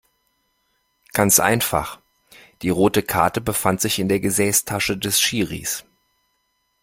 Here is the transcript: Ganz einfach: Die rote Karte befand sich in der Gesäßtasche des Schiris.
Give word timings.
Ganz 1.13 1.39
einfach: 1.39 1.99
Die 2.63 2.71
rote 2.71 3.03
Karte 3.03 3.39
befand 3.39 3.81
sich 3.81 3.99
in 3.99 4.09
der 4.09 4.19
Gesäßtasche 4.19 4.97
des 4.97 5.21
Schiris. 5.21 5.85